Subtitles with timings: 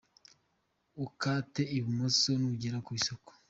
[1.05, 3.31] Ukate ibumoso n'ugera ku isoko.